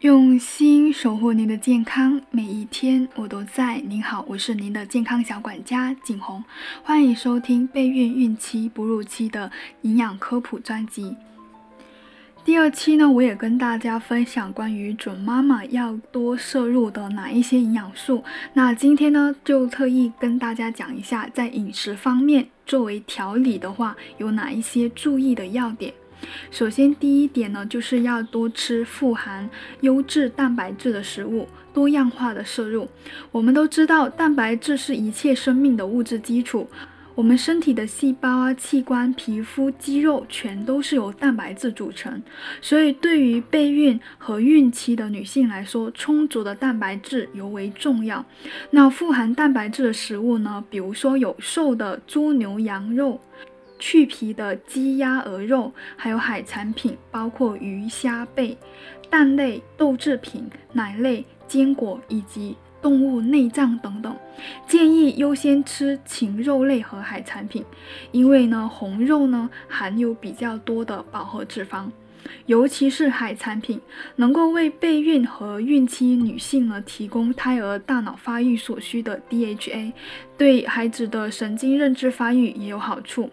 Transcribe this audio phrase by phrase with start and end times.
[0.00, 3.78] 用心守护您的健康，每一天我都在。
[3.78, 6.44] 您好，我是您的健康小管家景红，
[6.84, 9.50] 欢迎收听备孕、孕期、哺乳期的
[9.82, 11.16] 营养科普专辑。
[12.44, 18.22] 第二期呢，我也跟大家分享关于准妈妈要多摄入的哪一些营养素。
[18.52, 25.92] 那今天呢，就特意跟大家讲一下，在饮食方面作为调理的话，有哪一些注意的要点。
[26.50, 29.48] 首先，第一点呢，就是要多吃富含
[29.80, 32.88] 优质蛋白质的食物，多样化的摄入。
[33.30, 36.68] 我们都知道，蛋白质是一切生命的物质基础。
[37.14, 42.22] 我们身体的细胞啊、器官、皮肤、肌肉，全都是由蛋白质组成。
[42.60, 48.24] 所以，对于备孕和孕期的女性来说，充足的蛋白质尤为重要。
[48.70, 53.20] 那富含蛋白质的食物呢，比如说有瘦的猪、牛、羊肉。
[53.78, 58.56] 去皮的鸡鸭鹅肉，还有海产品，包括鱼虾贝、
[59.08, 64.14] 蛋类、豆制品、奶类、坚果以及动物内脏等等。
[64.66, 67.64] 建议优先吃禽肉类和海产品，
[68.12, 71.90] 因为呢，红肉呢含有比较多的饱和脂肪，
[72.46, 73.80] 尤其是海产品，
[74.16, 79.92] 能够为备孕和孕期女性呢提供胎儿大脑发育所需的 DHA，
[80.36, 83.30] 对孩子的神经认知发育也有好处。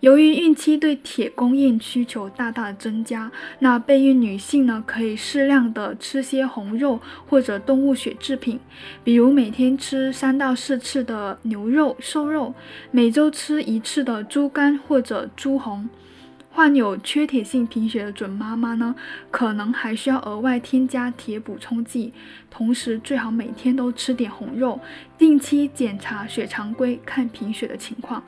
[0.00, 8.58] 由于孕期对铁供应需求大大增加，那备孕女性呢，可以适量的吃些红肉或者动物血制品，
[9.04, 12.54] 比如每天吃三到四次的牛肉、瘦肉，
[12.90, 15.88] 每周吃一次的猪肝或者猪红。
[16.52, 18.96] 患有缺铁性贫血的准妈妈呢，
[19.30, 22.12] 可能还需要额外添加铁补充剂，
[22.50, 24.80] 同时最好每天都吃点红肉，
[25.16, 28.24] 定期检查血常规，看贫血的情况。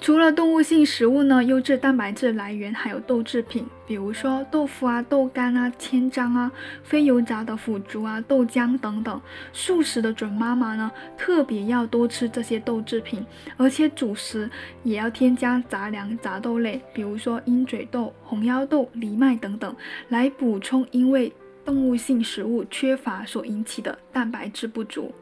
[0.00, 6.50] 除了动物性食物呢，优质蛋白质来源还有豆制品，比如说豆腐啊、豆干啊、千张啊、
[6.82, 9.20] 非油炸的腐竹啊、豆浆等等。
[9.52, 14.48] 素食的准妈妈呢，特别要多吃这些豆制品，而且主食
[14.82, 19.76] 也要添加杂粮、杂豆类，比如说鹰嘴豆、红腰豆、藜麦等等，
[20.08, 21.30] 来补充因为
[21.64, 25.12] 动物性食物缺乏所引起的蛋白质不足。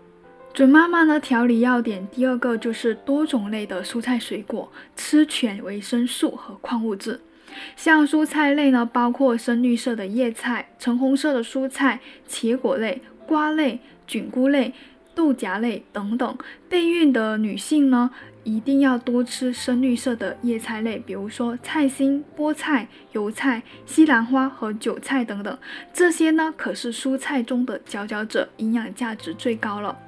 [0.56, 7.20] 准妈妈呢，调理要点第二个就是多种类的蔬菜水果，吃全维生素和矿物质。
[7.76, 14.72] 像蔬菜类呢，包括深绿色的叶菜、橙红色的蔬菜、茄果类、瓜类、菌菇类。
[15.16, 16.38] 豆荚类等等，
[16.68, 18.10] 备孕的女性呢，
[18.44, 25.58] 一定要多吃深绿色的叶菜类，比如说菜心、菠菜、油菜、西兰花和韭菜等等。
[25.90, 29.98] 这些呢，可是蔬菜中的佼佼者，营养价值最高了。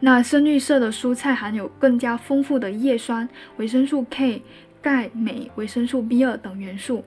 [0.00, 4.42] 那深绿色的蔬菜含有更加丰富的叶酸、维生素 K。
[4.80, 7.04] 钙、镁、维生素 B 二等元素，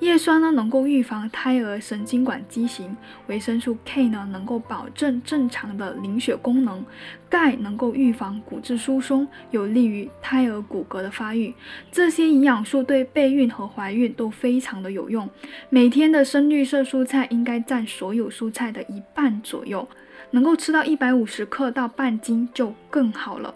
[0.00, 2.96] 叶酸呢能够预防胎儿神经管畸形，
[3.26, 6.84] 维生素 K 呢能够保证正常的凝血功能，
[7.28, 11.54] 钙能够预防骨质疏松，有利于胎儿骨骼的发育。
[11.90, 15.28] 这些营养素对备孕和怀孕都非常的有用。
[15.68, 19.88] 每天的深绿色蔬菜应该占所有蔬菜的一半左右，
[20.32, 23.54] 能够吃到一百五十克到半斤就更好了。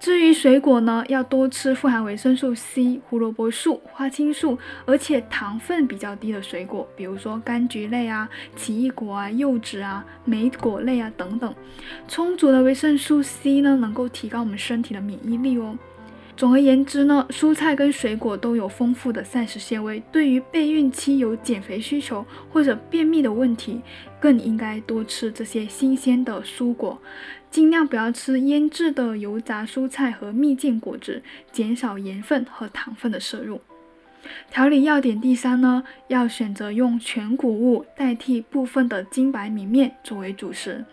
[0.00, 11.54] 至于水果呢，要多吃富含维生素 C、胡萝卜素、花青素，而且糖分比较低的水果，比如说柑橘类啊、奇异果啊、柚子啊、莓果类啊等等。
[12.06, 15.76] 充足的维生素 C 呢，能够提高我们身体的免疫力哦。
[16.36, 23.80] 总而言之呢，蔬菜跟水果都有丰富的膳食纤维，对于备孕期有减肥需求或者便秘的问题，
[24.20, 26.96] 更应该多吃这些新鲜的蔬果，
[27.50, 33.60] 尽量不要吃腌制的油炸蔬菜和蜜饯果汁，减少盐分和糖分的摄入。
[34.50, 40.84] 调理要点第三呢，要选择用全谷物代替部分的精白米面作为主食。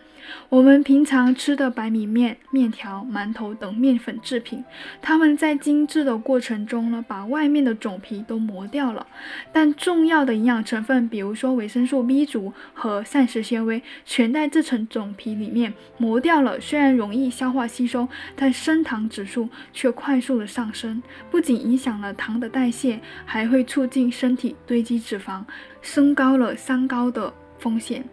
[0.48, 4.64] 我们平常吃的白米面、面条、馒头等面粉制品，
[5.00, 9.06] 它们在精制的过程中呢，把外面的种皮都磨掉了。
[9.52, 16.60] 但重要的营养成分，比如说维生素 B 族和膳食纤维，全在这层种皮里面磨掉了。
[16.60, 25.42] 虽然容易消化吸收，但升糖指数却快速的上升，不仅影响了糖的代谢，还会促进身体堆积脂肪，
[25.80, 28.04] 升高了三高的风险。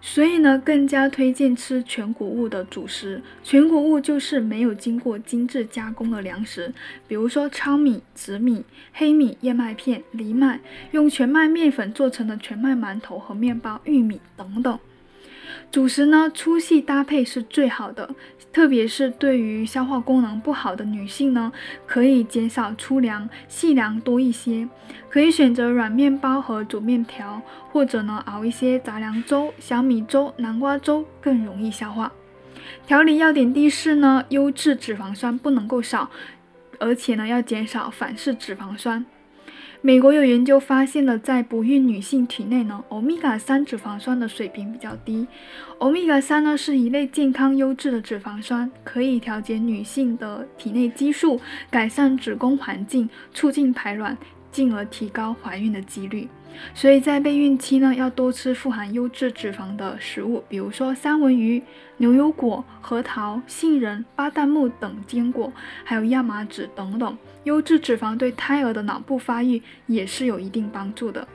[0.00, 3.22] 所以呢，更加推荐吃全谷物的主食。
[3.42, 6.72] 全谷物就是没有经过精致加工的粮食，
[7.06, 10.60] 比如说糙米、紫米、黑米、燕麦片、藜麦，
[10.90, 14.78] 用全麦面粉做成的全麦馒头和面包、玉米等等。
[15.72, 18.14] 主食呢，粗细搭配是最好的，
[18.52, 21.50] 特别是对于消化功能不好的女性呢，
[21.86, 24.68] 可以减少粗粮，细粮多一些。
[25.08, 27.40] 可以选择软面包和煮面条，
[27.70, 32.12] 或者呢熬一些杂粮粥、小米粥、南瓜粥，更容易消化。
[32.86, 36.10] 调理要点第四呢，优质脂肪酸不能够少，
[36.78, 39.06] 而且呢要减少反式脂肪酸。
[39.84, 45.26] 美国有研究发现了，在不孕女性体内呢，欧米伽三脂肪酸的水平比较低。
[45.78, 54.16] 欧米伽三呢是一类健康优质的脂肪酸，可以调节女性的体内激素，改善子宫环境，促进排卵，
[54.52, 56.28] 进而提高怀孕的几率。
[56.74, 61.62] 所以在备孕期呢，要多吃富含优质脂肪的食物，比如说三文鱼、
[61.98, 65.52] 牛油果、核桃、杏仁、巴旦木等坚果，
[65.84, 67.18] 还有亚麻籽等等。
[67.44, 71.26] 优质脂肪对胎儿的脑部发育也是有一定帮助的。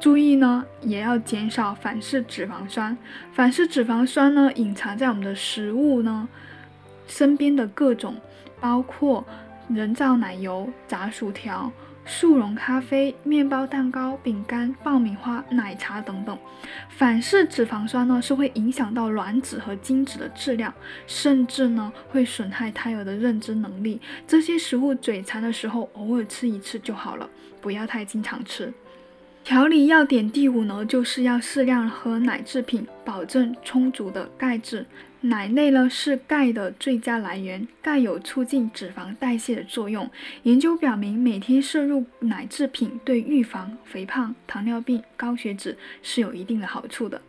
[0.00, 2.96] 注意呢，也要减少反式脂肪酸。
[3.32, 6.28] 反式脂肪酸呢，隐藏在我们的食物呢
[7.06, 8.16] 身边的各种，
[8.60, 9.24] 包括
[9.68, 11.70] 人造奶油、炸薯条。
[12.06, 16.38] 速溶咖啡、面包、蛋糕、饼干、爆米花、奶茶等等，
[16.88, 20.72] 反式脂肪酸呢是会影响到卵子和精子的质量，
[21.06, 24.00] 甚至呢会损害胎儿的认知能力。
[24.26, 27.28] 这些食物嘴馋的时候偶尔吃一次就好了，
[27.60, 28.72] 不要太经常吃。
[29.42, 34.84] 调理要点第五呢，就是要适量喝奶制品，保证充足的钙质。
[35.28, 40.08] 奶类呢是钙的最佳来源，钙有促进脂肪代谢的作用。
[40.44, 47.20] 研究表明，每天摄入奶制品对预防肥胖、糖尿病、高血脂是有一定的好处的。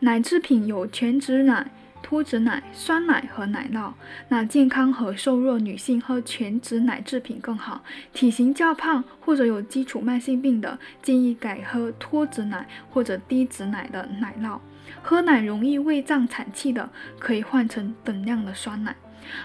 [0.00, 1.70] 奶制品有全脂奶、
[2.12, 3.90] 脱脂奶、酸奶和奶酪。
[4.28, 7.82] 那健康和瘦弱女性喝全脂奶制品更好。
[8.12, 14.58] 体型较胖或者有基础慢性病的，建议改喝脱脂奶或者低脂奶的奶酪。
[15.00, 18.94] 喝奶容易胃胀产气的，可以换成等量的酸奶。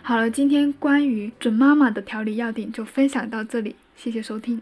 [0.01, 4.61] 好了，今天关于准妈妈的调理要点就分享到这里，谢谢收听。